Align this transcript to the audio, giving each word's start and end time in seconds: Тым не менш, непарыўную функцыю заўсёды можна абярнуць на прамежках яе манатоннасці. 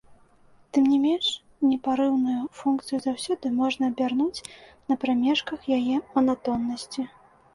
Тым 0.75 0.83
не 0.91 0.95
менш, 1.01 1.27
непарыўную 1.71 2.37
функцыю 2.61 2.97
заўсёды 3.03 3.51
можна 3.59 3.83
абярнуць 3.93 4.43
на 4.93 4.97
прамежках 5.03 5.59
яе 5.79 5.97
манатоннасці. 6.15 7.01